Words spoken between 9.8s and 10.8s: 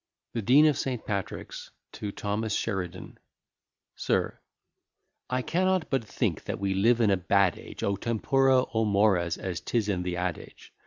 in the adage.